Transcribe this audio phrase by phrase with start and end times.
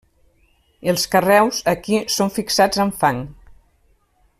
[0.93, 3.25] Els carreus, aquí, són fixats amb fang.